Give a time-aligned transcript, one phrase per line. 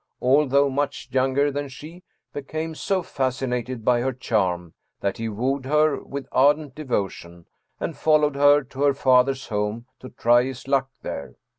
[0.19, 2.01] although much younger than she,
[2.33, 7.45] became so fascinated by her charm that he wooed her with ardent devotion
[7.79, 11.35] and followed her to her father's home to try his luck there.